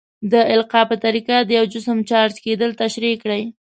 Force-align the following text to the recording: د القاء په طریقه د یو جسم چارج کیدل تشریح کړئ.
د 0.31 0.33
القاء 0.55 0.85
په 0.91 0.95
طریقه 1.05 1.35
د 1.43 1.49
یو 1.57 1.65
جسم 1.73 1.97
چارج 2.09 2.35
کیدل 2.45 2.71
تشریح 2.81 3.15
کړئ. 3.23 3.43